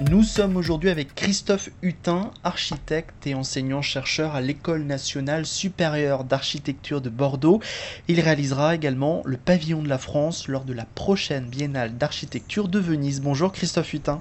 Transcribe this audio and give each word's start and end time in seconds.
Nous 0.00 0.22
sommes 0.22 0.56
aujourd'hui 0.56 0.90
avec 0.90 1.16
Christophe 1.16 1.70
Hutin, 1.82 2.30
architecte 2.44 3.26
et 3.26 3.34
enseignant-chercheur 3.34 4.36
à 4.36 4.40
l'École 4.40 4.84
nationale 4.84 5.44
supérieure 5.44 6.22
d'architecture 6.22 7.00
de 7.00 7.10
Bordeaux. 7.10 7.60
Il 8.06 8.20
réalisera 8.20 8.76
également 8.76 9.22
le 9.24 9.36
pavillon 9.36 9.82
de 9.82 9.88
la 9.88 9.98
France 9.98 10.46
lors 10.46 10.64
de 10.64 10.72
la 10.72 10.84
prochaine 10.84 11.46
biennale 11.46 11.98
d'architecture 11.98 12.68
de 12.68 12.78
Venise. 12.78 13.20
Bonjour 13.20 13.50
Christophe 13.50 13.92
Hutin. 13.92 14.20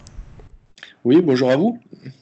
Oui, 1.06 1.22
bonjour 1.22 1.52
à 1.52 1.58
vous. 1.58 1.80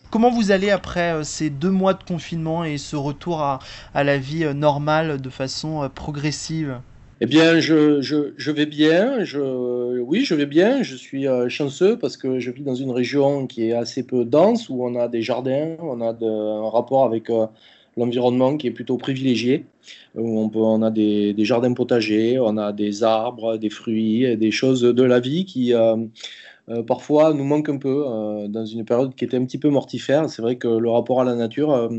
Comment 0.09 0.31
vous 0.31 0.51
allez 0.51 0.69
après 0.69 1.13
euh, 1.13 1.23
ces 1.23 1.49
deux 1.49 1.71
mois 1.71 1.93
de 1.93 2.03
confinement 2.03 2.65
et 2.65 2.77
ce 2.77 2.97
retour 2.97 3.41
à, 3.41 3.59
la 3.93 4.17
vie 4.17 4.43
euh, 4.43 4.53
normale 4.53 5.21
de 5.21 5.29
façon 5.29 5.81
euh, 5.81 5.87
progressive? 5.87 6.81
Eh 7.21 7.27
bien, 7.27 7.61
je, 7.61 8.01
je, 8.01 8.51
vais 8.51 8.65
bien. 8.65 9.23
Je, 9.23 9.39
oui, 10.01 10.25
je 10.25 10.35
vais 10.35 10.45
bien. 10.45 10.83
Je 10.83 10.95
suis 10.95 11.27
euh, 11.27 11.47
chanceux 11.47 11.97
parce 11.97 12.17
que 12.17 12.39
je 12.39 12.51
vis 12.51 12.63
dans 12.63 12.75
une 12.75 12.91
région 12.91 13.47
qui 13.47 13.69
est 13.69 13.73
assez 13.73 14.05
peu 14.05 14.25
dense, 14.25 14.69
où 14.69 14.83
on 14.83 14.95
a 14.95 15.07
des 15.07 15.21
jardins, 15.21 15.77
on 15.79 16.01
a 16.01 16.13
un 16.13 16.69
rapport 16.69 17.05
avec 17.05 17.29
euh, 17.29 17.47
l'environnement 17.95 18.57
qui 18.57 18.67
est 18.67 18.71
plutôt 18.71 18.97
privilégié. 18.97 19.65
Où 20.15 20.39
on, 20.41 20.49
peut, 20.49 20.59
on 20.59 20.81
a 20.81 20.91
des, 20.91 21.33
jardins 21.45 21.73
potagers, 21.73 22.37
on 22.39 22.57
a 22.57 22.73
des 22.73 23.03
arbres, 23.03 23.57
des 23.57 23.69
fruits, 23.69 24.35
des 24.35 24.51
choses 24.51 24.81
de 24.81 25.03
la 25.03 25.19
vie 25.21 25.45
qui 25.45 25.73
euh, 25.73 25.95
parfois 26.87 27.33
nous 27.33 27.45
manquent 27.45 27.69
un 27.69 27.77
peu 27.77 28.03
dans 28.49 28.65
une 28.65 28.83
période 28.83 29.15
qui 29.15 29.23
était 29.23 29.37
un 29.37 29.45
petit 29.45 29.59
peu 29.59 29.69
mortifère. 29.69 30.29
C'est 30.29 30.41
vrai 30.41 30.57
que 30.57 30.67
le 30.67 30.89
rapport 30.89 31.21
à 31.21 31.23
la 31.23 31.35
nature 31.35 31.89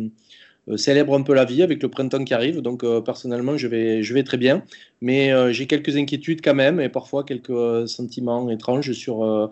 célèbre 0.75 1.15
un 1.15 1.23
peu 1.23 1.35
la 1.35 1.45
vie 1.45 1.63
avec 1.63 1.83
le 1.83 1.89
printemps 1.89 2.25
qui 2.25 2.35
arrive. 2.35 2.61
Donc 2.61 2.83
euh, 2.83 3.01
personnellement, 3.01 3.57
je 3.57 3.69
vais, 3.69 4.23
très 4.25 4.37
bien. 4.37 4.63
Mais 5.01 5.33
euh, 5.33 5.53
j'ai 5.53 5.67
quelques 5.67 5.97
inquiétudes 5.97 6.41
quand 6.43 6.55
même 6.55 6.81
et 6.81 6.89
parfois 6.89 7.23
quelques 7.23 7.89
sentiments 7.89 8.51
étranges 8.51 8.93
sur, 8.93 9.51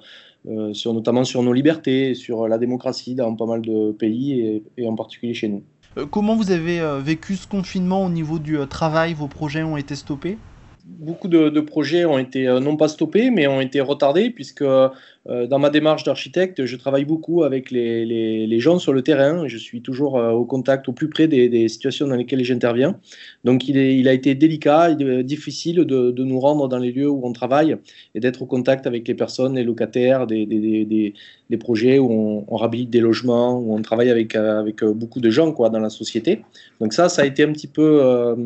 sur, 0.72 0.94
notamment 0.94 1.24
sur 1.24 1.42
nos 1.42 1.52
libertés, 1.52 2.14
sur 2.14 2.48
la 2.48 2.58
démocratie 2.58 3.14
dans 3.14 3.34
pas 3.36 3.46
mal 3.46 3.62
de 3.62 3.92
pays 3.92 4.62
et, 4.76 4.86
en 4.86 4.96
particulier 4.96 5.34
chez 5.34 5.48
nous. 5.48 5.62
Comment 6.10 6.34
vous 6.34 6.50
avez 6.50 6.80
vécu 7.00 7.36
ce 7.36 7.46
confinement 7.46 8.04
au 8.04 8.10
niveau 8.10 8.40
du 8.40 8.58
travail? 8.68 9.14
Vos 9.14 9.28
projets 9.28 9.62
ont 9.62 9.76
été 9.76 9.94
stoppés? 9.94 10.38
Beaucoup 10.84 11.28
de, 11.28 11.60
projets 11.60 12.04
ont 12.04 12.18
été 12.18 12.46
euh, 12.46 12.60
non 12.60 12.76
pas 12.76 12.88
stoppés, 12.88 13.30
mais 13.30 13.46
ont 13.46 13.60
été 13.60 13.80
retardés, 13.80 14.30
puisque 14.30 14.62
euh, 14.62 14.90
dans 15.24 15.58
ma 15.58 15.70
démarche 15.70 16.04
d'architecte, 16.04 16.66
je 16.66 16.76
travaille 16.76 17.06
beaucoup 17.06 17.42
avec 17.42 17.70
les, 17.70 18.60
gens 18.60 18.78
sur 18.78 18.92
le 18.92 19.02
terrain. 19.02 19.48
Je 19.48 19.56
suis 19.56 19.80
toujours 19.80 20.18
euh, 20.18 20.30
au 20.30 20.44
contact, 20.44 20.88
au 20.88 20.92
plus 20.92 21.08
près 21.08 21.26
des, 21.26 21.68
situations 21.68 22.06
dans 22.06 22.16
lesquelles 22.16 22.44
j'interviens. 22.44 22.98
Donc 23.44 23.68
il, 23.68 24.08
a 24.08 24.12
été 24.12 24.34
délicat 24.34 24.94
difficile 24.94 25.76
de, 25.84 26.24
nous 26.24 26.40
rendre 26.40 26.68
dans 26.68 26.78
les 26.78 26.92
lieux 26.92 27.08
où 27.08 27.20
on 27.24 27.32
travaille 27.32 27.76
et 28.14 28.20
d'être 28.20 28.42
au 28.42 28.46
contact 28.46 28.86
avec 28.86 29.08
les 29.08 29.14
personnes, 29.14 29.56
les 29.56 29.64
locataires, 29.64 30.26
des, 30.26 31.14
projets 31.60 31.98
où 31.98 32.10
on, 32.10 32.44
on, 32.48 32.56
réhabilite 32.56 32.90
des 32.90 33.00
logements, 33.00 33.58
où 33.58 33.74
on 33.74 33.80
travaille 33.80 34.10
avec, 34.10 34.36
beaucoup 34.84 35.20
de 35.20 35.30
gens 35.30 35.52
quoi, 35.52 35.70
dans 35.70 35.78
la 35.78 35.90
société. 35.90 36.42
Donc 36.80 36.92
ça, 36.92 37.08
ça 37.08 37.22
a 37.22 37.24
été 37.24 37.42
un 37.42 37.52
petit 37.52 37.68
peu... 37.68 38.00
Euh, 38.02 38.36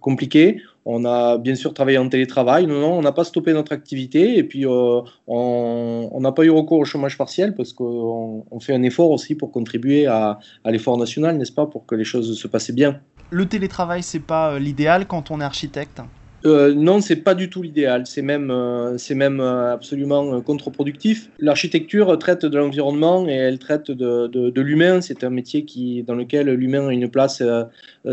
compliqué. 0.00 0.60
On 0.84 1.04
a 1.04 1.38
bien 1.38 1.54
sûr 1.54 1.74
travaillé 1.74 1.98
en 1.98 2.08
télétravail. 2.08 2.66
Non, 2.66 2.80
non, 2.80 2.92
on 2.98 3.02
n'a 3.02 3.12
pas 3.12 3.24
stoppé 3.24 3.52
notre 3.52 3.72
activité. 3.72 4.36
Et 4.38 4.44
puis, 4.44 4.66
euh, 4.66 5.00
on 5.26 6.18
n'a 6.20 6.32
pas 6.32 6.44
eu 6.44 6.50
recours 6.50 6.78
au 6.78 6.84
chômage 6.84 7.16
partiel 7.18 7.54
parce 7.54 7.72
qu'on 7.72 8.44
fait 8.60 8.74
un 8.74 8.82
effort 8.82 9.10
aussi 9.10 9.34
pour 9.34 9.52
contribuer 9.52 10.06
à, 10.06 10.38
à 10.64 10.70
l'effort 10.70 10.96
national, 10.96 11.36
n'est-ce 11.36 11.52
pas, 11.52 11.66
pour 11.66 11.86
que 11.86 11.94
les 11.94 12.04
choses 12.04 12.38
se 12.38 12.48
passent 12.48 12.70
bien. 12.70 13.00
Le 13.30 13.46
télétravail, 13.46 14.02
c'est 14.02 14.20
pas 14.20 14.52
euh, 14.52 14.58
l'idéal 14.58 15.06
quand 15.06 15.30
on 15.30 15.40
est 15.40 15.44
architecte? 15.44 16.00
Euh, 16.46 16.74
non, 16.74 17.00
c'est 17.02 17.16
pas 17.16 17.34
du 17.34 17.50
tout 17.50 17.62
l'idéal. 17.62 18.06
C'est 18.06 18.22
même, 18.22 18.50
euh, 18.50 18.96
c'est 18.96 19.14
même 19.14 19.40
euh, 19.40 19.74
absolument 19.74 20.34
euh, 20.34 20.40
contre-productif. 20.40 21.30
L'architecture 21.38 22.18
traite 22.18 22.46
de 22.46 22.56
l'environnement 22.56 23.26
et 23.28 23.32
elle 23.32 23.58
traite 23.58 23.90
de, 23.90 24.60
l'humain. 24.60 25.00
C'est 25.02 25.22
un 25.22 25.30
métier 25.30 25.64
qui, 25.64 26.02
dans 26.02 26.14
lequel 26.14 26.48
l'humain 26.50 26.88
a 26.88 26.92
une 26.92 27.10
place 27.10 27.42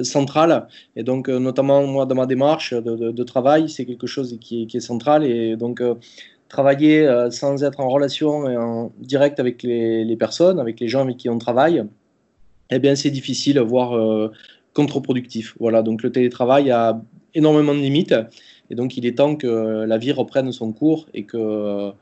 centrale. 0.04 0.68
Et 0.96 1.04
donc, 1.04 1.30
notamment 1.30 1.86
moi, 1.86 2.06
dans 2.06 2.16
ma 2.16 2.26
démarche 2.26 2.74
de, 2.74 3.24
travail, 3.24 3.70
c'est 3.70 3.86
quelque 3.86 4.08
chose 4.08 4.38
qui, 4.42 4.68
est 4.74 4.80
central. 4.80 5.24
Et 5.24 5.56
donc, 5.56 5.82
travailler 6.50 7.08
sans 7.32 7.64
être 7.64 7.80
en 7.80 7.90
relation 7.90 8.50
et 8.50 8.58
en 8.58 8.92
direct 9.00 9.40
avec 9.40 9.64
les, 9.64 10.04
les, 10.04 10.16
personnes, 10.16 10.60
avec 10.60 10.80
les 10.80 10.88
gens 10.88 11.02
avec 11.02 11.18
qui 11.18 11.30
on 11.30 11.38
travaille, 11.38 11.84
eh 12.72 12.80
bien, 12.80 12.96
c'est 12.96 13.12
difficile, 13.12 13.60
voire 13.60 14.32
contre-productif. 14.74 15.56
Voilà. 15.60 15.82
Donc, 15.82 16.04
le 16.04 16.12
télétravail 16.12 16.72
a 16.72 17.02
énormément 17.34 17.74
de 17.74 17.80
limites. 17.80 18.16
Et 18.70 18.76
donc, 18.76 18.98
il 18.98 19.06
est 19.06 19.18
temps 19.18 19.36
que 19.36 19.86
la 19.86 19.98
vie 19.98 20.12
reprenne 20.12 20.52
son 20.52 20.74
cours 20.74 21.08
et 21.14 21.24
que 21.24 21.94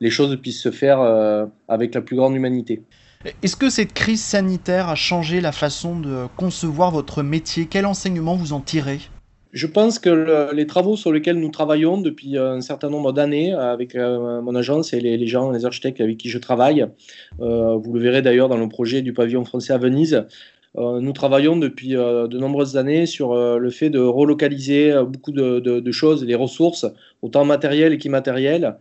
les 0.00 0.10
choses 0.10 0.36
puissent 0.40 0.62
se 0.62 0.70
faire 0.70 1.00
euh, 1.00 1.46
avec 1.68 1.94
la 1.94 2.00
plus 2.00 2.16
grande 2.16 2.34
humanité. 2.34 2.82
Est-ce 3.42 3.56
que 3.56 3.70
cette 3.70 3.94
crise 3.94 4.22
sanitaire 4.22 4.88
a 4.88 4.94
changé 4.94 5.40
la 5.40 5.52
façon 5.52 5.98
de 5.98 6.26
concevoir 6.36 6.90
votre 6.90 7.22
métier? 7.22 7.66
Quel 7.70 7.86
enseignement 7.86 8.36
vous 8.36 8.52
en 8.52 8.60
tirez? 8.60 8.98
Je 9.54 9.68
pense 9.68 10.00
que 10.00 10.52
les 10.52 10.66
travaux 10.66 10.96
sur 10.96 11.12
lesquels 11.12 11.38
nous 11.38 11.48
travaillons 11.48 12.00
depuis 12.00 12.36
un 12.36 12.60
certain 12.60 12.90
nombre 12.90 13.12
d'années 13.12 13.52
avec 13.52 13.94
euh, 13.94 14.42
mon 14.42 14.56
agence 14.56 14.92
et 14.92 14.98
les, 14.98 15.26
gens, 15.28 15.52
les 15.52 15.64
architectes 15.64 16.00
avec 16.00 16.16
qui 16.16 16.28
je 16.28 16.38
travaille, 16.38 16.84
euh, 17.40 17.76
vous 17.76 17.92
le 17.92 18.00
verrez 18.00 18.20
d'ailleurs 18.20 18.48
dans 18.48 18.56
le 18.56 18.68
projet 18.68 19.00
du 19.00 19.12
pavillon 19.12 19.44
français 19.44 19.72
à 19.72 19.78
Venise, 19.78 20.14
euh, 20.14 20.22
nous 20.76 21.12
travaillons 21.12 21.56
depuis 21.56 21.96
euh, 21.96 22.26
de 22.26 22.36
nombreuses 22.38 22.76
années 22.76 23.06
sur 23.06 23.32
euh, 23.32 23.58
le 23.58 23.70
fait 23.70 23.90
de 23.90 24.00
relocaliser 24.00 24.92
beaucoup 25.06 25.30
de, 25.30 25.92
choses, 25.92 26.24
les 26.24 26.34
ressources, 26.34 26.86
autant 27.22 27.44
matérielles 27.44 27.96
qu'immatérielles. 27.98 28.76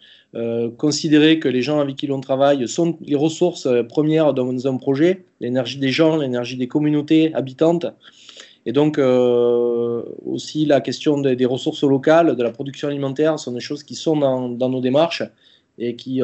considérer 0.77 1.37
que 1.37 1.47
les 1.47 1.61
gens 1.61 1.79
avec 1.79 1.95
qui 1.95 2.07
l'on 2.07 2.19
travaille 2.19 2.67
sont 2.67 2.97
les 3.05 3.15
ressources 3.15 3.67
premières 3.87 4.33
dans 4.33 4.67
un 4.67 4.77
projet, 4.77 5.25
l'énergie 5.39 5.77
des 5.77 5.91
gens, 5.91 6.17
l'énergie 6.17 6.57
des 6.57 6.67
communautés 6.67 7.31
habitantes. 7.35 7.85
Et 8.65 8.71
donc 8.71 8.97
aussi 8.97 10.65
la 10.65 10.81
question 10.81 11.19
des, 11.19 11.45
ressources 11.45 11.83
locales, 11.83 12.35
de 12.35 12.43
la 12.43 12.49
production 12.49 12.87
alimentaire, 12.87 13.37
sont 13.37 13.51
des 13.51 13.59
choses 13.59 13.83
qui 13.83 13.93
sont 13.93 14.17
dans, 14.17 14.69
nos 14.69 14.81
démarches 14.81 15.23
et 15.79 15.95
qui 15.95 16.21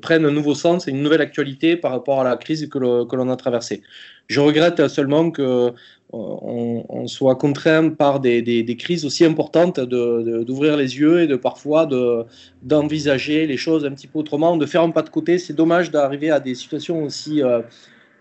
prennent 0.00 0.24
un 0.24 0.30
nouveau 0.30 0.54
sens 0.54 0.86
et 0.86 0.92
une 0.92 1.02
nouvelle 1.02 1.20
actualité 1.20 1.76
par 1.76 1.90
rapport 1.90 2.20
à 2.20 2.24
la 2.24 2.36
crise 2.36 2.68
que 2.68 2.78
l'on 2.78 3.28
a 3.28 3.36
traversée. 3.36 3.82
Je 4.28 4.40
regrette 4.40 4.88
seulement 4.88 5.30
qu'on 5.30 5.42
euh, 5.42 5.70
on 6.12 7.06
soit 7.06 7.36
contraint 7.36 7.90
par 7.90 8.20
des, 8.20 8.76
crises 8.78 9.04
aussi 9.04 9.24
importantes 9.24 9.80
d'ouvrir 9.80 10.76
les 10.76 10.98
yeux 10.98 11.22
et 11.22 11.26
de 11.26 11.36
parfois 11.36 11.88
d'envisager 12.62 13.46
les 13.46 13.56
choses 13.56 13.84
un 13.84 13.90
petit 13.90 14.06
peu 14.06 14.18
autrement, 14.18 14.56
de 14.56 14.66
faire 14.66 14.82
un 14.82 14.90
pas 14.90 15.02
de 15.02 15.10
côté. 15.10 15.38
C'est 15.38 15.52
dommage 15.52 15.90
d'arriver 15.90 16.30
à 16.30 16.40
des 16.40 16.54
situations 16.54 17.02
aussi 17.04 17.42
euh, 17.42 17.60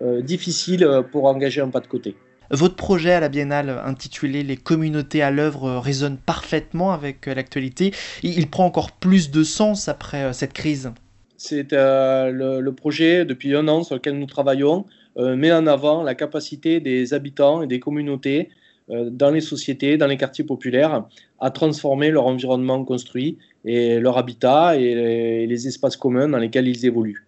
euh, 0.01 0.21
difficiles 0.21 0.87
pour 1.11 1.25
engager 1.25 1.61
un 1.61 1.69
pas 1.69 1.79
de 1.79 1.87
côté. 1.87 2.15
Votre 2.51 2.75
projet 2.75 3.13
à 3.13 3.21
la 3.21 3.29
Biennale 3.29 3.81
intitulé 3.85 4.43
Les 4.43 4.57
communautés 4.57 5.21
à 5.21 5.31
l'œuvre 5.31 5.77
résonne 5.77 6.17
parfaitement 6.17 6.91
avec 6.91 7.25
l'actualité. 7.25 7.93
Il 8.23 8.49
prend 8.49 8.65
encore 8.65 8.91
plus 8.91 9.31
de 9.31 9.43
sens 9.43 9.87
après 9.87 10.33
cette 10.33 10.51
crise. 10.51 10.91
C'est 11.37 11.71
le, 11.71 12.69
projet 12.71 13.25
depuis 13.25 13.55
un 13.55 13.67
an 13.67 13.83
sur 13.83 13.95
lequel 13.95 14.19
nous 14.19 14.25
travaillons. 14.25 14.85
Euh, 15.17 15.35
met 15.35 15.51
en 15.51 15.67
avant 15.67 16.03
la 16.03 16.15
capacité 16.15 16.79
des 16.79 17.13
habitants 17.13 17.61
et 17.61 17.67
des 17.67 17.79
communautés 17.79 18.49
euh, 18.89 19.09
dans 19.09 19.31
les 19.31 19.41
sociétés, 19.41 19.97
dans 19.97 20.07
les 20.07 20.17
quartiers 20.17 20.45
populaires, 20.45 21.05
à 21.39 21.51
transformer 21.51 22.11
leur 22.11 22.27
environnement 22.27 22.83
construit 22.85 23.37
et 23.65 23.99
leur 23.99 24.17
habitat 24.17 24.77
et 24.77 25.45
les, 25.47 25.67
espaces 25.67 25.97
communs 25.97 26.29
dans 26.29 26.37
lesquels 26.37 26.67
ils 26.67 26.85
évoluent. 26.85 27.27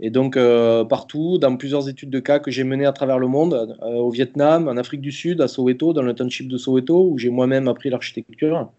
Et 0.00 0.10
donc, 0.10 0.38
partout, 0.88 1.38
dans 1.38 1.56
plusieurs 1.56 1.88
études 1.88 2.10
de 2.10 2.20
cas 2.20 2.38
que 2.38 2.50
j'ai 2.50 2.64
menées 2.64 2.86
à 2.86 2.92
travers 2.92 3.18
le 3.18 3.26
monde, 3.26 3.76
au 3.82 4.10
Vietnam, 4.10 4.66
en 4.66 4.76
Afrique 4.76 5.02
du 5.02 5.12
Sud, 5.12 5.40
à 5.40 5.48
Soweto, 5.48 5.92
dans 5.92 6.02
le 6.02 6.14
township 6.14 6.48
de 6.48 6.56
Soweto, 6.56 7.10
où 7.10 7.18
j'ai 7.18 7.28
moi-même 7.28 7.68
appris 7.68 7.90
l'architecture, 7.90 8.70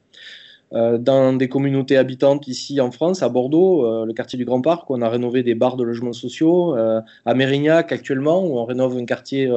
euh, 0.73 0.97
dans 0.97 1.33
des 1.33 1.49
communautés 1.49 1.97
habitantes 1.97 2.47
ici 2.47 2.79
en 2.79 2.91
France, 2.91 3.23
à 3.23 3.29
Bordeaux, 3.29 3.85
euh, 3.85 4.05
le 4.05 4.13
quartier 4.13 4.37
du 4.37 4.45
Grand 4.45 4.61
Parc, 4.61 4.89
où 4.89 4.95
on 4.95 5.01
a 5.01 5.09
rénové 5.09 5.43
des 5.43 5.53
bars 5.53 5.75
de 5.75 5.83
logements 5.83 6.13
sociaux, 6.13 6.77
euh, 6.77 7.01
à 7.25 7.33
Mérignac 7.33 7.91
actuellement, 7.91 8.45
où 8.45 8.57
on 8.57 8.63
rénove 8.63 8.97
un 8.97 9.03
quartier, 9.03 9.51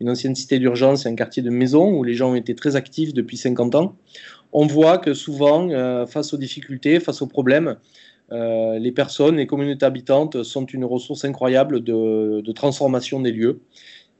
une 0.00 0.10
ancienne 0.10 0.34
cité 0.34 0.58
d'urgence 0.58 1.06
et 1.06 1.08
un 1.08 1.14
quartier 1.14 1.42
de 1.44 1.50
maison, 1.50 1.92
où 1.92 2.02
les 2.02 2.14
gens 2.14 2.32
ont 2.32 2.34
été 2.34 2.56
très 2.56 2.74
actifs 2.74 3.14
depuis 3.14 3.36
50 3.36 3.76
ans. 3.76 3.94
On 4.52 4.66
voit 4.66 4.98
que 4.98 5.14
souvent, 5.14 5.68
face 6.06 6.32
aux 6.32 6.38
difficultés, 6.38 7.00
face 7.00 7.22
aux 7.22 7.26
problèmes, 7.26 7.76
les 8.30 8.92
personnes, 8.92 9.36
les 9.36 9.46
communautés 9.46 9.86
habitantes 9.86 10.42
sont 10.42 10.66
une 10.66 10.84
ressource 10.84 11.24
incroyable 11.24 11.82
de, 11.82 12.52
transformation 12.52 13.20
des 13.20 13.32
lieux 13.32 13.60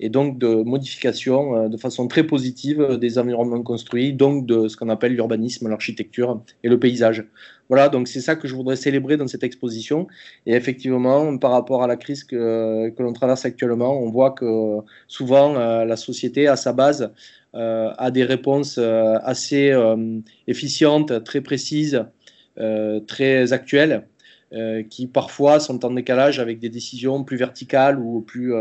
et 0.00 0.08
donc 0.08 0.38
de 0.38 0.49
modification 0.49 1.56
euh, 1.56 1.69
de 1.69 1.76
façon 1.76 2.08
très 2.08 2.25
positive 2.25 2.99
des 3.00 3.19
environnements 3.19 3.62
construits, 3.62 4.12
donc 4.12 4.46
de 4.46 4.69
ce 4.69 4.76
qu'on 4.76 4.88
appelle 4.88 5.14
l'urbanisme, 5.14 5.69
l'architecture 5.69 6.43
et 6.62 6.69
le 6.69 6.78
paysage. 6.78 7.25
Voilà, 7.69 7.88
donc 7.88 8.08
c'est 8.08 8.20
ça 8.20 8.37
que 8.37 8.49
je 8.49 8.55
voudrais 8.55 8.76
célébrer 8.76 9.16
dans 9.16 9.26
cette 9.26 9.43
exposition. 9.43 10.06
Et 10.46 10.52
effectivement, 10.55 11.37
par 11.38 11.50
rapport 11.50 11.82
à 11.82 11.87
la 11.87 11.96
crise 11.96 12.25
que, 12.25 12.93
l'on 12.99 13.12
traverse 13.12 13.44
actuellement, 13.44 14.00
on 14.00 14.10
voit 14.10 14.31
que 14.31 14.78
souvent 15.06 15.56
euh, 15.56 15.84
la 15.84 15.96
société, 15.96 16.46
à 16.49 16.56
sa 16.56 16.72
base, 16.72 17.12
euh, 17.55 17.90
a 17.99 18.10
des 18.10 18.25
réponses 18.25 18.78
assez 18.78 19.75
efficientes, 20.46 21.25
très 21.25 21.40
précises, 21.40 22.05
très 23.06 23.52
actuelles. 23.52 24.05
qui 24.90 25.06
parfois 25.06 25.60
sont 25.60 25.84
en 25.84 25.90
décalage 25.90 26.40
avec 26.40 26.58
des 26.58 26.70
décisions 26.70 27.22
plus 27.25 27.37
verticales 27.37 27.99
ou 27.99 28.20
plus, 28.20 28.52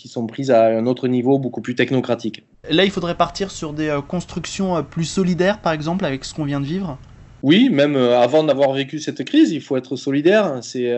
qui 0.00 0.08
sont 0.08 0.26
prises 0.26 0.50
à 0.50 0.66
un 0.66 0.86
autre 0.86 1.08
niveau 1.08 1.38
beaucoup 1.38 1.60
plus 1.60 1.74
technocratique. 1.74 2.44
Là, 2.68 2.84
il 2.84 2.90
faudrait 2.90 3.16
partir 3.16 3.50
sur 3.50 3.72
des 3.72 3.88
euh, 3.88 4.00
constructions 4.00 4.76
euh, 4.76 4.82
plus 4.82 5.04
solidaires, 5.04 5.60
par 5.60 5.72
exemple, 5.72 6.04
avec 6.04 6.24
ce 6.24 6.34
qu'on 6.34 6.44
vient 6.44 6.60
de 6.60 6.66
vivre? 6.66 6.98
Oui, 7.42 7.70
même 7.70 7.96
euh, 7.96 8.18
avant 8.18 8.44
d'avoir 8.44 8.72
vécu 8.72 8.98
cette 8.98 9.24
crise, 9.24 9.50
il 9.52 9.62
faut 9.62 9.76
être 9.76 9.96
solidaire. 9.96 10.58
C'est 10.62 10.94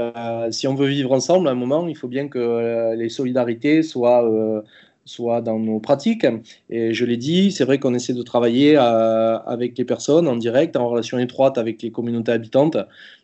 si 0.50 0.66
on 0.66 0.74
veut 0.74 0.88
vivre 0.88 1.12
ensemble, 1.12 1.48
à 1.48 1.52
un 1.52 1.56
moment, 1.56 1.86
il 1.88 1.96
faut 1.96 2.08
bien 2.08 2.28
que 2.28 2.94
les 2.96 3.08
solidarités 3.08 3.82
soient, 3.82 4.24
soient 5.04 5.40
dans 5.40 5.58
nos 5.58 5.81
pratiques. 5.81 6.26
Et 6.70 6.94
je 6.94 7.04
l'ai 7.04 7.16
dit, 7.16 7.52
c'est 7.52 7.64
vrai 7.64 7.78
qu'on 7.78 7.94
essaie 7.94 8.14
de 8.14 8.22
travailler 8.22 8.76
avec 8.76 9.76
les 9.76 9.84
personnes 9.84 10.28
en 10.28 10.37
direct, 10.37 10.76
en 10.76 10.88
relation 10.88 11.19
étroite 11.19 11.58
avec 11.58 11.82
les 11.82 11.90
communautés 11.90 12.32
habitantes. 12.32 12.76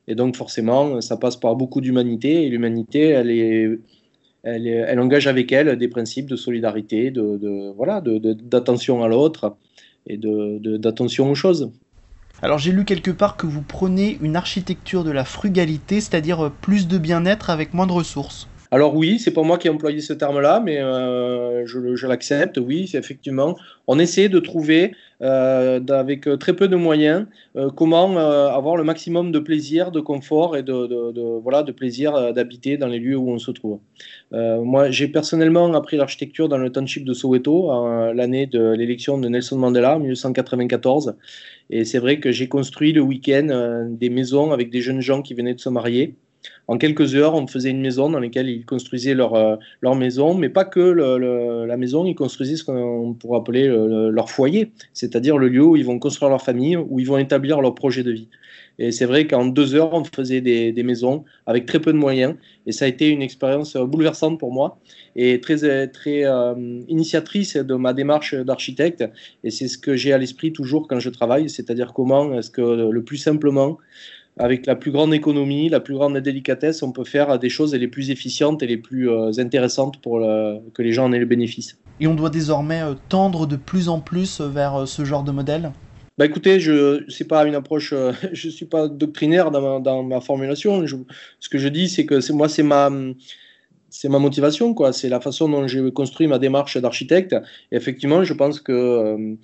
Et 0.07 0.15
donc 0.15 0.37
forcément, 0.37 1.01
ça 1.01 1.17
passe 1.17 1.37
par 1.37 1.55
beaucoup 1.57 1.81
d'humanité. 1.81 2.45
Et 2.45 2.49
l'humanité, 2.49 3.01
elle 4.45 5.01
engage 5.01 5.27
avec 5.27 5.53
elle 5.53 5.77
des 5.77 5.89
principes 5.89 6.27
de 6.27 6.37
solidarité, 6.37 7.11
de, 7.11 7.73
voilà, 7.77 8.03
d'attention 8.03 9.05
à 9.05 9.09
l'autre 9.09 9.57
et 10.07 10.17
d'attention 10.19 11.31
aux 11.31 11.35
choses. 11.35 11.71
Alors 12.41 12.59
j'ai 12.59 12.71
lu 12.71 12.85
quelque 12.85 13.11
part 13.11 13.37
que 13.37 13.47
vous 13.47 13.63
prenez 13.63 14.17
une 14.23 14.37
architecture 14.37 15.03
de 15.03 15.11
la 15.11 15.25
frugalité, 15.25 16.01
c'est-à-dire 16.01 16.53
plus 16.61 16.87
de 16.87 16.97
bien-être 16.97 17.51
avec 17.51 17.75
moins 17.75 17.87
de 17.87 17.93
ressources. 17.93 18.47
Alors 18.71 18.95
oui, 18.95 19.19
c'est 19.19 19.31
pas 19.31 19.43
moi 19.43 19.57
qui 19.57 19.67
ai 19.67 19.71
employé 19.71 20.01
ce 20.01 20.13
terme-là, 20.13 20.61
mais 20.63 20.79
euh, 20.79 21.67
je, 21.67 22.07
l'accepte. 22.07 22.59
Oui, 22.59 22.91
effectivement, 22.93 23.57
on 23.87 23.99
essaie 23.99 24.29
de 24.29 24.39
trouver 24.41 24.93
euh, 25.23 25.81
avec 25.89 26.29
très 26.39 26.55
peu 26.55 26.69
de 26.69 26.77
moyens 26.77 27.27
euh, 27.57 27.71
comment 27.71 28.19
avoir 28.19 28.77
le 28.77 28.85
maximum 28.85 29.33
de 29.33 29.39
plaisir, 29.39 29.91
de 29.91 30.01
confort 30.01 30.57
et 30.57 30.63
de, 30.63 31.39
voilà 31.41 31.63
de 31.63 31.73
plaisir 31.73 32.35
d'habiter 32.35 32.77
dans 32.77 32.89
les 32.89 32.99
lieux 32.99 33.17
où 33.17 33.31
on 33.31 33.39
se 33.39 33.51
trouve. 33.51 33.81
moi, 34.33 34.91
j'ai 34.91 35.09
personnellement 35.09 35.73
appris 35.75 35.97
l'architecture 35.97 36.49
dans 36.49 36.59
le 36.59 36.71
township 36.71 37.05
de 37.05 37.15
Soweto 37.15 37.71
l'année 38.13 38.47
de 38.47 38.73
l'élection 38.73 39.19
de 39.19 39.29
Nelson 39.29 39.57
Mandela, 39.57 39.97
en 39.97 40.01
1994. 40.01 41.17
Et 41.71 41.85
c'est 41.85 41.99
vrai 41.99 42.21
que 42.21 42.33
j'ai 42.33 42.49
construit 42.49 42.93
le 42.93 43.01
week-end 43.01 43.87
des 43.91 44.11
maisons 44.11 44.53
avec 44.53 44.71
des 44.71 44.83
jeunes 44.83 45.01
gens 45.01 45.23
qui 45.23 45.35
venaient 45.35 45.55
de 45.55 45.61
se 45.61 45.69
marier. 45.69 46.15
En 46.67 46.79
quelques 46.79 47.15
heures, 47.15 47.35
on 47.35 47.47
faisait 47.47 47.71
une 47.71 47.81
maison 47.81 48.11
dans 48.11 48.21
laquelle 48.21 48.49
ils 48.49 48.65
construisaient 48.65 49.15
leur, 49.15 49.35
euh, 49.35 49.57
leur 49.81 49.95
maison, 49.95 50.35
mais 50.35 50.49
pas 50.49 50.65
que 50.65 50.81
la 50.81 51.77
maison, 51.77 52.05
ils 52.07 52.15
construisaient 52.15 52.57
ce 52.57 52.65
qu'on 52.65 53.15
pourrait 53.15 53.39
appeler 53.39 53.69
leur 53.69 54.31
foyer, 54.31 54.73
c'est-à-dire 54.93 55.39
le 55.39 55.49
lieu 55.49 55.65
où 55.65 55.77
ils 55.77 55.85
vont 55.85 55.99
construire 55.99 56.31
leur 56.31 56.43
famille, 56.43 56.77
où 56.77 57.01
ils 57.01 57.07
vont 57.07 57.19
établir 57.19 57.61
leur 57.61 57.75
projet 57.75 58.03
de 58.03 58.13
vie. 58.13 58.29
Et 58.79 58.93
c'est 58.93 59.07
vrai 59.07 59.27
qu'en 59.27 59.47
deux 59.47 59.75
heures, 59.75 59.93
on 59.93 60.05
faisait 60.05 60.41
des, 60.41 60.83
maisons 60.85 61.25
avec 61.47 61.67
très 61.67 61.81
peu 61.81 61.93
de 61.93 61.99
moyens. 61.99 62.37
Et 62.67 62.73
ça 62.73 62.85
a 62.85 62.89
été 62.89 63.09
une 63.09 63.23
expérience 63.23 63.77
bouleversante 63.77 64.39
pour 64.39 64.53
moi 64.53 64.79
et 65.17 65.41
très, 65.41 65.89
très 65.89 66.25
euh, 66.25 66.55
initiatrice 66.87 67.57
de 67.57 67.75
ma 67.75 67.93
démarche 67.93 68.35
d'architecte. 68.35 69.05
Et 69.43 69.51
c'est 69.51 69.67
ce 69.67 69.79
que 69.79 69.97
j'ai 69.97 70.13
à 70.13 70.19
l'esprit 70.19 70.53
toujours 70.53 70.87
quand 70.87 71.01
je 71.01 71.11
travaille, 71.11 71.51
c'est-à-dire 71.51 71.93
comment 71.93 72.39
est-ce 72.39 72.51
que 72.51 72.91
le 72.91 73.03
plus 73.03 73.17
simplement, 73.17 73.79
avec 74.39 74.67
la 74.67 74.77
plus 74.77 74.91
grande 74.91 75.13
économie, 75.13 75.69
la 75.69 75.81
plus 75.81 75.95
grande 75.95 76.17
délicatesse, 76.19 76.83
on 76.83 76.93
peut 76.93 77.05
faire 77.05 77.39
des 77.39 77.49
choses 77.49 77.75
les 77.75 77.89
plus 77.89 78.11
efficientes 78.11 78.63
et 78.63 78.67
les 78.67 78.77
plus 78.77 79.11
euh, 79.11 79.33
intéressantes 79.39 80.01
pour 80.01 80.21
que 80.21 80.83
les 80.83 80.93
gens 80.93 81.07
en 81.07 81.13
aient 81.13 81.19
le 81.19 81.27
bénéfice. 81.27 81.77
Et 82.01 82.07
on 82.07 82.15
doit 82.15 82.31
désormais 82.31 82.81
euh, 82.81 82.95
tendre 83.09 83.47
de 83.47 83.57
plus 83.57 83.89
en 83.89 84.01
plus 84.01 84.41
vers 84.41 84.77
euh, 84.77 84.87
ce 84.87 85.05
genre 85.05 85.25
de 85.25 85.33
modèle? 85.33 85.73
Bah 86.17 86.27
écoutez, 86.27 86.59
je 86.59 87.05
c'est 87.09 87.27
pas 87.27 87.45
une 87.45 87.55
approche, 87.55 87.95
je 88.33 88.49
suis 88.49 88.67
pas 88.67 88.89
doctrinaire 88.89 89.51
dans 89.51 90.03
ma, 90.03 90.21
formulation. 90.21 90.85
ce 91.39 91.49
que 91.49 91.59
je 91.59 91.69
dis, 91.69 91.89
c'est 91.89 92.07
que 92.07 92.21
c'est 92.21 92.33
moi, 92.33 92.49
c'est 92.49 92.65
ma 92.65 92.91
c'est 93.91 94.09
ma 94.09 94.19
motivation, 94.19 94.75
quoi. 94.75 94.93
C'est 94.93 95.09
la 95.09 95.21
façon 95.21 95.49
dont 95.49 95.67
j'ai 95.67 95.91
construit 95.93 96.27
ma 96.27 96.39
démarche 96.39 96.77
d'architecte. 96.77 97.35
Et 97.73 97.77
effectivement, 97.77 98.23
je 98.25 98.35
pense 98.35 98.61
que 98.61 99.37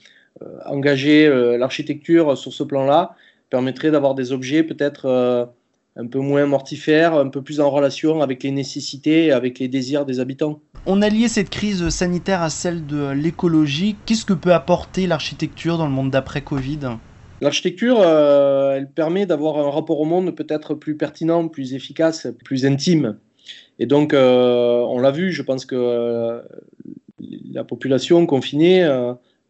engager 0.66 1.28
l'architecture 1.56 2.36
sur 2.36 2.52
ce 2.52 2.64
plan-là, 2.64 3.14
permettrait 3.54 3.92
d'avoir 3.92 4.16
des 4.16 4.32
objets 4.32 4.64
peut-être 4.64 5.06
euh, 5.06 5.46
un 5.94 6.08
peu 6.08 6.18
moins 6.18 6.44
mortifères, 6.44 7.14
un 7.14 7.28
peu 7.28 7.40
plus 7.40 7.60
en 7.60 7.70
relation 7.70 8.20
avec 8.20 8.42
les 8.42 8.50
nécessités 8.50 9.26
et 9.26 9.30
avec 9.30 9.60
les 9.60 9.68
désirs 9.68 10.04
des 10.04 10.18
habitants. 10.18 10.58
On 10.86 11.02
a 11.02 11.08
lié 11.08 11.28
cette 11.28 11.50
crise 11.50 11.88
sanitaire 11.88 12.42
à 12.42 12.50
celle 12.50 12.84
de 12.84 13.10
l'écologie. 13.10 13.94
Qu'est-ce 14.06 14.24
que 14.24 14.32
peut 14.32 14.52
apporter 14.52 15.06
l'architecture 15.06 15.78
dans 15.78 15.86
le 15.86 15.92
monde 15.92 16.10
d'après-Covid 16.10 16.80
L'architecture, 17.40 17.98
euh, 18.00 18.74
elle 18.74 18.90
permet 18.90 19.24
d'avoir 19.24 19.56
un 19.58 19.70
rapport 19.70 20.00
au 20.00 20.04
monde 20.04 20.34
peut-être 20.34 20.74
plus 20.74 20.96
pertinent, 20.96 21.46
plus 21.46 21.74
efficace, 21.74 22.26
plus 22.44 22.66
intime. 22.66 23.18
Et 23.78 23.86
donc, 23.86 24.14
euh, 24.14 24.80
on 24.80 24.98
l'a 24.98 25.12
vu, 25.12 25.30
je 25.30 25.42
pense 25.42 25.64
que 25.64 26.42
la 27.52 27.62
population 27.62 28.26
confinée 28.26 28.82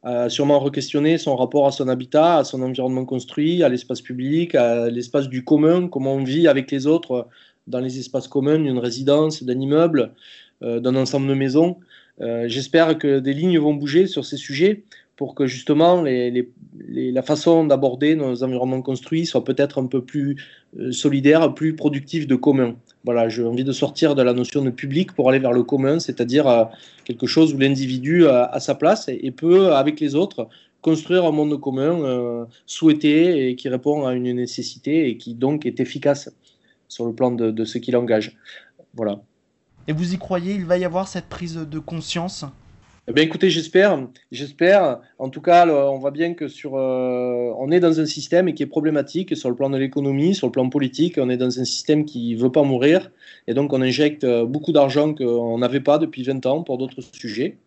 a 0.05 0.29
sûrement 0.29 0.61
re-questionné 0.61 1.17
son 1.17 1.35
rapport 1.35 1.67
à 1.67 1.73
son 1.73 1.89
habitat, 1.89 2.39
à 2.39 2.45
son 2.45 2.63
environnement 2.63 3.07
construit, 3.07 3.63
à 3.63 3.69
l'espace 3.71 4.03
public, 4.03 4.55
à 4.55 4.91
l'espace 4.91 5.29
du 5.29 5.45
commun, 5.45 5.89
comment 5.89 6.15
on 6.15 6.25
vit 6.25 6.47
avec 6.47 6.71
les 6.71 6.87
autres 6.87 7.27
dans 7.67 7.81
les 7.81 7.99
espaces 7.99 8.29
communs 8.29 8.59
d'une 8.59 8.79
résidence, 8.79 9.43
d'un 9.43 9.59
immeuble, 9.59 10.13
euh, 10.63 10.79
d'un 10.79 10.95
ensemble 10.97 11.27
de 11.27 11.35
maisons. 11.35 11.79
Euh, 12.21 12.45
j'espère 12.49 12.99
que 12.99 13.19
des 13.19 13.33
lignes 13.33 13.59
vont 13.59 13.75
bouger 13.75 14.07
sur 14.07 14.25
ces 14.25 14.37
sujets 14.37 14.85
pour 15.17 15.35
que 15.35 15.47
justement 15.47 16.05
la 16.05 17.23
façon 17.23 17.65
d'aborder 17.65 18.17
nos 18.17 18.43
environnements 18.43 18.83
construits 18.83 19.27
soit 19.27 19.45
peut-être 19.45 19.81
un 19.81 19.87
peu 19.87 20.05
plus 20.05 20.37
euh, 20.79 20.91
solidaire, 20.91 21.55
plus 21.55 21.77
productive 21.77 22.27
de 22.27 22.35
commun. 22.35 22.77
Voilà, 23.05 23.29
j'ai 23.29 23.45
envie 23.45 23.65
de 23.65 23.73
sortir 23.73 24.15
de 24.15 24.23
la 24.23 24.33
notion 24.33 24.63
de 24.63 24.71
public 24.71 25.13
pour 25.13 25.29
aller 25.29 25.39
vers 25.39 25.53
le 25.53 25.63
commun, 25.63 26.01
c'est-à-dire 26.01 26.49
euh, 26.49 26.65
quelque 27.05 27.27
chose 27.27 27.55
où 27.55 27.59
l'individu 27.59 28.27
a, 28.27 28.59
sa 28.59 28.75
place 28.75 29.09
et, 29.09 29.31
peut, 29.31 29.73
avec 29.75 30.01
les 30.01 30.15
autres, 30.15 30.49
construire 30.81 31.25
un 31.25 31.33
monde 31.33 31.59
commun 31.61 32.03
euh, 32.03 32.45
souhaité 32.67 33.49
et 33.49 33.57
qui 33.57 33.69
répond 33.69 34.07
à 34.07 34.15
une 34.15 34.33
nécessité 34.33 35.09
et 35.09 35.17
qui 35.17 35.35
donc 35.35 35.65
est 35.65 35.81
efficace 35.81 36.31
sur 36.89 37.07
le 37.07 37.15
plan 37.15 37.31
de, 37.31 37.51
de 37.51 37.65
ce 37.65 37.79
qu'il 37.79 37.97
engage. 37.97 38.37
Voilà. 38.95 39.21
Et 39.87 39.93
vous 39.93 40.15
y 40.15 40.19
croyez, 40.19 40.55
il 40.55 40.65
va 40.65 40.79
y 40.79 40.85
avoir 40.85 41.09
cette 41.09 41.27
prise 41.27 41.57
de 41.57 41.79
conscience? 41.79 42.45
Eh 43.07 43.13
bien, 43.13 43.23
écoutez, 43.23 43.51
j'espère, 43.51 44.09
j'espère. 44.33 44.99
En 45.19 45.29
tout 45.29 45.43
cas, 45.43 45.67
on 45.69 45.99
voit 45.99 46.11
bien 46.11 46.33
que 46.33 46.49
sur, 46.49 46.77
euh, 46.77 47.53
on 47.59 47.71
est 47.71 47.81
dans 47.81 48.01
un 48.01 48.07
système 48.07 48.55
qui 48.55 48.63
est 48.63 48.67
problématique 48.67 49.37
sur 49.37 49.51
le 49.51 49.57
plan 49.57 49.69
de 49.69 49.77
l'économie, 49.77 50.35
sur 50.35 50.47
le 50.47 50.53
plan 50.53 50.71
politique. 50.71 51.19
On 51.19 51.29
est 51.29 51.37
dans 51.37 51.61
un 51.61 51.67
système 51.67 52.07
qui 52.07 52.35
veut 52.35 52.51
pas 52.51 52.63
mourir, 52.63 53.11
et 53.47 53.53
donc 53.53 53.75
on 53.75 53.83
injecte 53.83 54.25
euh, 54.25 54.47
beaucoup 54.47 54.73
d'argent 54.73 55.13
qu'on 55.13 55.59
n'avait 55.59 55.81
pas 55.81 55.99
depuis 55.99 56.23
20 56.23 56.47
ans 56.47 56.63
pour 56.63 56.79
d'autres 56.79 57.03
sujets. 57.03 57.59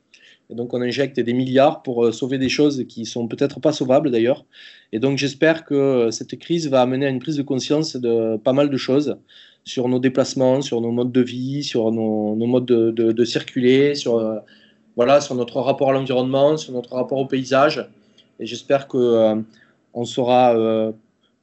Et 0.50 0.56
donc 0.56 0.74
on 0.74 0.82
injecte 0.82 1.20
des 1.20 1.34
milliards 1.34 1.84
pour 1.84 2.06
euh, 2.06 2.12
sauver 2.12 2.40
des 2.40 2.50
choses 2.50 2.86
qui 2.90 3.06
sont 3.06 3.28
peut-être 3.28 3.60
pas 3.60 3.74
sauvables 3.74 4.10
d'ailleurs. 4.10 4.44
Et 4.92 4.98
donc 4.98 5.20
j'espère 5.20 5.66
que 5.66 6.10
cette 6.10 6.40
crise 6.40 6.68
va 6.68 6.82
amener 6.82 7.06
à 7.06 7.10
une 7.10 7.20
prise 7.20 7.38
de 7.38 7.44
conscience 7.44 7.96
de 7.96 8.38
pas 8.38 8.54
mal 8.54 8.72
de 8.72 8.78
choses 8.78 9.20
sur 9.66 9.88
nos 9.88 10.00
déplacements, 10.00 10.62
sur 10.62 10.82
nos 10.82 10.92
modes 10.92 11.12
de 11.12 11.22
vie, 11.22 11.64
sur 11.64 11.92
nos, 11.92 12.34
modes 12.36 12.66
de, 12.66 12.92
de 12.92 13.26
circuler, 13.26 13.94
sur 13.94 14.42
voilà, 14.98 15.22
sur 15.22 15.36
notre 15.36 15.62
rapport 15.62 15.92
à 15.92 15.94
l'environnement, 15.94 16.58
sur 16.58 16.74
notre 16.74 16.96
rapport 16.96 17.20
au 17.20 17.26
paysage. 17.26 17.88
Et 18.40 18.46
j'espère 18.46 18.88
qu'on 18.88 19.00
euh, 19.00 19.36
euh, 19.96 20.92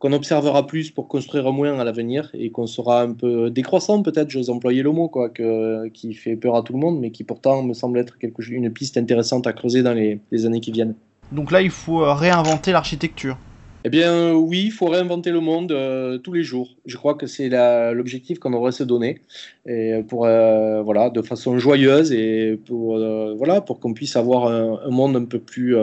qu'on 0.00 0.12
observera 0.12 0.66
plus 0.66 0.90
pour 0.90 1.08
construire 1.08 1.50
moins 1.52 1.78
à 1.78 1.84
l'avenir 1.84 2.30
et 2.34 2.50
qu'on 2.50 2.66
sera 2.66 3.00
un 3.00 3.12
peu 3.12 3.49
décroissant 3.49 4.02
peut-être, 4.02 4.28
j'ose 4.28 4.50
employer 4.50 4.82
le 4.82 4.90
mot, 4.90 5.08
quoi, 5.08 5.30
qui 5.30 6.14
fait 6.14 6.37
peur 6.37 6.56
à 6.56 6.62
tout 6.62 6.75
le 6.75 6.78
monde, 6.78 6.99
mais 7.00 7.11
qui 7.11 7.25
pourtant 7.25 7.62
me 7.62 7.73
semble 7.73 7.99
être 7.99 8.18
quelque, 8.18 8.42
une 8.50 8.70
piste 8.70 8.99
intéressante 8.99 9.46
à 9.46 9.54
creuser 9.54 9.82
dans 9.82 9.94
les, 9.94 10.20
les 10.30 10.44
années 10.44 10.61
qui 10.61 10.73
viennent. 10.73 10.94
Donc 11.32 11.50
là, 11.50 11.62
il 11.62 11.70
faut 11.70 12.04
réinventer 12.12 12.73
l'architecture. 12.73 13.38
Eh 13.86 13.90
bien, 13.90 14.32
oui, 14.32 14.62
il 14.64 14.70
faut 14.72 14.86
réinventer 14.86 15.30
le 15.30 15.40
monde 15.40 15.70
euh, 15.70 16.16
tous 16.16 16.32
les 16.32 16.42
jours. 16.42 16.74
Je 16.86 16.96
crois 16.96 17.14
que 17.14 17.26
c'est 17.26 17.50
l'objectif 17.92 18.38
qu'on 18.38 18.50
devrait 18.50 18.72
se 18.72 18.82
donner, 18.82 19.20
et 19.66 20.02
pour 20.08 20.24
euh, 20.24 20.82
voilà, 20.82 21.10
de 21.10 21.20
façon 21.20 21.58
joyeuse 21.58 22.10
et 22.10 22.58
pour 22.64 22.96
euh, 22.96 23.34
voilà, 23.36 23.60
pour 23.60 23.80
qu'on 23.80 23.92
puisse 23.92 24.16
avoir 24.16 24.46
un, 24.46 24.88
monde 24.88 25.16
un 25.16 25.26
peu 25.26 25.38
plus 25.38 25.76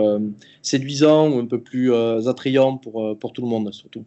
séduisant 0.64 1.30
ou 1.30 1.40
un 1.40 1.46
peu 1.46 1.60
plus 1.60 1.94
attrayant 2.28 2.78
pour 2.78 3.18
pour 3.20 3.34
tout 3.34 3.44
le 3.44 3.48
monde 3.48 3.72
surtout. 3.72 4.04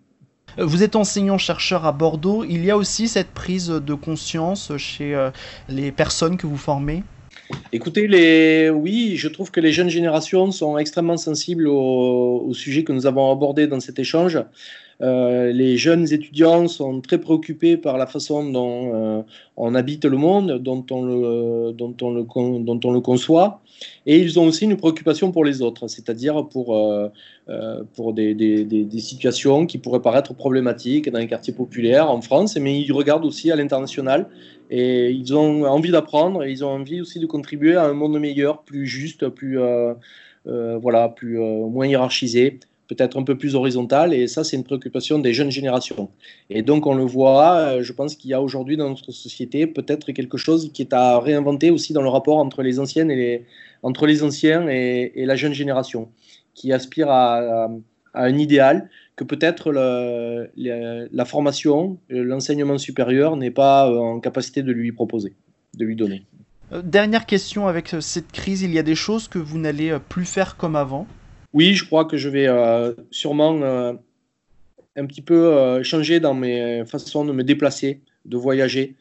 Vous 0.59 0.83
êtes 0.83 0.97
enseignant-chercheur 0.97 1.85
à 1.85 1.93
Bordeaux. 1.93 2.45
Il 2.45 2.65
y 2.65 2.71
a 2.71 2.77
aussi 2.77 3.07
cette 3.07 3.31
prise 3.31 3.69
de 3.69 3.95
conscience 3.95 4.77
chez 4.77 5.31
les 5.69 5.93
personnes 5.93 6.37
que 6.37 6.47
vous 6.49 6.57
formez? 6.57 7.05
Écoutez, 7.73 8.07
les... 8.07 8.71
oui, 8.71 9.17
je 9.17 9.27
trouve 9.27 9.51
que 9.51 9.61
les 9.61 9.73
jeunes 9.73 9.89
générations 9.89 10.53
sont 10.53 10.79
extrêmement 10.79 11.17
sensibles 11.17 11.67
au, 11.67 12.53
sujet 12.55 12.85
que 12.85 12.93
nous 12.93 13.07
avons 13.07 13.33
abordé 13.33 13.67
dans 13.67 13.81
cet 13.81 13.99
échange. 13.99 14.39
Euh, 15.03 15.51
les 15.51 15.77
jeunes 15.77 16.13
étudiants 16.13 16.69
sont 16.69 17.01
très 17.01 17.19
préoccupés 17.19 17.77
par 17.77 17.99
la 17.99 18.07
façon 18.07 18.49
dont 18.49 18.93
euh, 18.95 19.23
on 19.57 19.75
habite 19.75 20.05
le 20.05 20.17
monde, 20.17 20.59
dont 20.63 20.87
on 20.93 21.03
le, 21.05 23.01
conçoit, 23.01 23.61
et 24.07 24.21
ils 24.21 24.39
ont 24.39 24.45
aussi 24.47 24.67
une 24.67 24.77
préoccupation 24.77 25.33
pour 25.33 25.45
les 25.45 25.63
autres, 25.63 25.89
c'est-à-dire 25.89 26.47
pour, 26.47 26.77
euh, 26.77 27.09
des, 28.13 28.35
des, 28.65 28.99
situations 29.01 29.67
qui 29.67 29.79
pourraient 29.79 30.01
paraître 30.01 30.33
problématiques 30.33 31.11
dans 31.11 31.19
les 31.19 31.27
quartiers 31.27 31.53
populaires 31.53 32.09
en 32.09 32.21
France, 32.21 32.57
mais 32.57 32.81
ils 32.81 32.93
regardent 32.93 33.25
aussi 33.25 33.51
à 33.51 33.57
l'international 33.57 34.29
et 34.77 35.13
ils 35.13 35.33
ont 35.37 35.65
envie 35.67 35.93
d'apprendre 35.93 36.43
et 36.43 36.51
ils 36.51 36.65
ont 36.65 36.71
envie 36.71 37.01
aussi 37.01 37.21
de 37.21 37.27
contribuer 37.27 37.77
à 37.77 37.85
un 37.85 37.93
monde 37.93 38.19
meilleur, 38.19 38.65
plus 38.65 38.87
juste, 38.87 39.29
plus, 39.29 39.61
euh, 39.61 39.95
euh, 40.49 40.79
voilà, 40.83 41.09
plus, 41.09 41.41
euh, 41.41 41.69
moins 41.69 41.87
hiérarchisé, 41.87 42.59
peut-être 42.89 43.17
un 43.17 43.23
peu 43.23 43.39
plus 43.39 43.55
horizontal. 43.55 44.13
Et 44.13 44.27
ça, 44.27 44.43
c'est 44.43 44.57
une 44.57 44.65
préoccupation 44.65 45.21
des 45.21 45.33
jeunes 45.33 45.53
générations. 45.53 46.11
Et 46.51 46.63
donc, 46.63 46.89
on 46.89 46.95
le 46.95 47.05
voit, 47.05 47.83
je 47.83 47.93
pense 47.93 48.17
qu'il 48.17 48.31
y 48.31 48.35
a 48.35 48.43
aujourd'hui 48.43 48.77
dans 48.77 48.89
notre 48.89 49.13
société 49.13 49.69
peut-être 49.69 50.11
quelque 50.11 50.39
chose 50.39 50.73
qui 50.75 50.83
est 50.83 50.93
à 50.93 51.21
réinventer 51.21 51.71
aussi 51.71 51.93
dans 51.93 52.03
le 52.03 52.09
rapport 52.09 52.39
entre 52.39 52.63
les 52.63 52.81
anciennes 52.81 53.13
et 53.13 53.45
entre 53.85 54.07
les 54.07 54.25
anciens 54.25 54.67
et, 54.67 55.13
la 55.15 55.37
jeune 55.37 55.53
génération, 55.53 56.09
qui 56.53 56.73
aspire 56.73 57.11
à 57.11 57.69
un 58.15 58.39
idéal 58.39 58.91
que 59.17 59.25
peut-être 59.25 59.73
la 59.73 61.25
formation, 61.25 61.99
l'enseignement 62.09 62.79
supérieur 62.79 63.37
n'est 63.37 63.51
pas 63.51 63.89
euh, 63.89 63.97
en 63.97 64.21
capacité 64.21 64.63
de 64.63 64.73
lui 64.73 64.93
proposer, 64.93 65.35
de 65.77 65.85
lui 65.85 65.97
donner. 65.97 66.23
Euh, 66.73 66.83
dernière 66.83 67.27
question 67.27 67.69
avec 67.69 67.95
euh, 67.95 68.01
cette 68.01 68.33
crise, 68.33 68.63
il 68.63 68.73
y 68.73 68.79
a 68.79 68.83
des 68.83 68.95
choses 68.95 69.29
que 69.29 69.39
vous 69.39 69.59
n'allez 69.59 69.97
plus 70.09 70.25
faire 70.25 70.57
comme 70.57 70.77
avant? 70.77 71.07
Oui, 71.53 71.75
je 71.75 71.85
crois 71.85 72.05
que 72.05 72.17
je 72.17 72.29
vais 72.29 72.49
sûrement 73.13 73.63
un 74.97 75.07
petit 75.07 75.23
peu 75.23 75.81
changer 75.85 76.19
dans 76.19 76.35
mes 76.35 76.83
façons 76.85 77.25
de 77.25 77.31
me 77.31 77.45
déplacer, 77.45 78.01
de 78.25 78.37
voyager. 78.37 78.97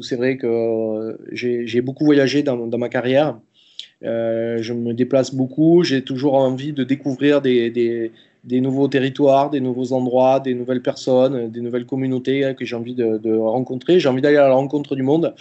c'est 0.00 0.16
vrai 0.16 0.38
que 0.38 1.18
j'ai 1.32 1.82
beaucoup 1.82 2.06
voyagé 2.06 2.42
dans, 2.42 2.78
ma 2.78 2.88
carrière. 2.88 3.38
je 4.00 4.72
me 4.72 4.94
déplace 4.94 5.34
beaucoup, 5.34 5.82
j'ai 5.82 6.00
toujours 6.00 6.32
envie 6.32 6.72
de 6.72 6.82
découvrir 6.82 7.42
des, 7.42 7.68
des 7.68 8.10
nouveaux 8.50 8.88
territoires, 8.88 9.50
des 9.50 9.60
nouveaux 9.60 9.92
endroits, 9.92 10.40
des 10.40 10.54
nouvelles 10.54 10.82
personnes, 10.82 11.50
des 11.50 11.60
nouvelles 11.60 11.86
communautés 11.86 12.44
hein, 12.44 12.54
que 12.54 12.64
j'ai 12.64 12.76
envie 12.76 12.94
de, 12.94 13.36
rencontrer. 13.36 14.00
J'ai 14.00 14.08
envie 14.08 14.22
d'aller 14.22 14.36
à 14.36 14.48
la 14.48 14.54
rencontre 14.54 14.96
du 14.96 15.02
monde. 15.02 15.34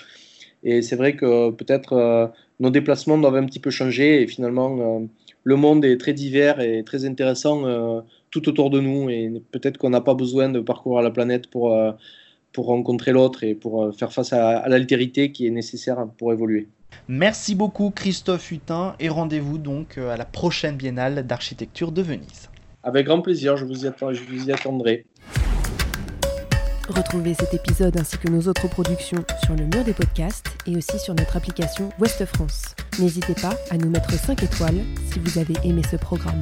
Et 0.63 0.83
c'est 0.83 0.95
vrai 0.95 1.15
que 1.15 1.49
peut-être 1.49 1.93
euh, 1.93 2.27
nos 2.59 2.69
déplacements 2.69 3.17
doivent 3.17 3.37
un 3.37 3.45
petit 3.45 3.59
peu 3.59 3.71
changer. 3.71 4.21
Et 4.21 4.27
finalement, 4.27 4.77
euh, 4.79 5.05
le 5.43 5.55
monde 5.55 5.83
est 5.83 5.97
très 5.97 6.13
divers 6.13 6.59
et 6.59 6.83
très 6.83 7.05
intéressant 7.05 7.65
euh, 7.65 8.01
tout 8.29 8.47
autour 8.47 8.69
de 8.69 8.79
nous. 8.79 9.09
Et 9.09 9.41
peut-être 9.51 9.77
qu'on 9.77 9.89
n'a 9.89 10.01
pas 10.01 10.13
besoin 10.13 10.49
de 10.49 10.59
parcourir 10.59 11.01
la 11.01 11.09
planète 11.09 11.47
pour, 11.47 11.75
pour 12.53 12.65
rencontrer 12.67 13.11
l'autre 13.11 13.43
et 13.43 13.55
pour 13.55 13.91
faire 13.95 14.13
face 14.13 14.33
à 14.33 14.67
l'altérité 14.69 15.31
qui 15.31 15.47
est 15.47 15.51
nécessaire 15.51 16.07
pour 16.19 16.31
évoluer. 16.31 16.67
Merci 17.07 17.55
beaucoup 17.55 17.89
Christophe 17.89 18.51
Hutin 18.51 18.95
et 18.99 19.09
rendez-vous 19.09 19.57
donc 19.57 19.97
à 19.97 20.17
la 20.17 20.25
prochaine 20.25 20.75
biennale 20.75 21.25
d'architecture 21.25 21.91
de 21.91 22.01
Venise. 22.01 22.50
Avec 22.83 23.05
grand 23.05 23.21
plaisir, 23.21 23.57
je 23.57 23.65
vous 23.65 23.85
y, 23.85 24.51
attendrai. 24.51 25.05
Retrouvez 26.89 27.35
cet 27.35 27.53
épisode 27.53 27.97
ainsi 27.97 28.17
que 28.17 28.29
nos 28.29 28.47
autres 28.47 28.67
productions 28.67 29.23
sur 29.43 29.55
le 29.55 29.65
mur 29.65 29.83
des 29.85 29.93
podcasts 29.93 30.47
et 30.65 30.75
aussi 30.75 30.97
sur 30.99 31.13
notre 31.13 31.37
application 31.37 31.89
Ouest 31.99 32.25
France. 32.25 32.75
N'hésitez 32.99 33.35
pas 33.35 33.55
à 33.69 33.77
nous 33.77 33.89
mettre 33.89 34.11
5 34.11 34.43
étoiles 34.43 34.81
si 35.11 35.19
vous 35.19 35.37
avez 35.37 35.53
aimé 35.63 35.83
ce 35.89 35.95
programme. 35.95 36.41